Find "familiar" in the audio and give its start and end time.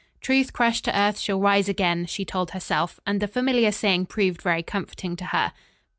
3.27-3.71